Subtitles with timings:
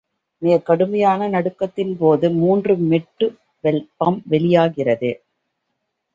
[0.41, 3.27] மிகக் கடுமையான நடுக்கத்தின்போது, மூன்று மெட்டு
[3.63, 5.11] வெப்பம் வெளியாகிறது.